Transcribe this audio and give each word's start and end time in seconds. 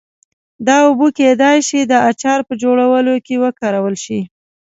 دا 0.67 0.77
اوبه 0.87 1.07
کېدای 1.17 1.57
شي 1.67 1.79
د 1.83 1.93
اچار 2.09 2.39
په 2.47 2.53
جوړولو 2.61 3.13
کې 3.25 3.35
وکارول 3.43 3.95
شي. 4.03 4.19